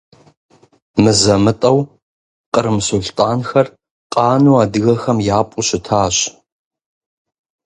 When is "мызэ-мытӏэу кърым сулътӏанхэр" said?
1.03-3.67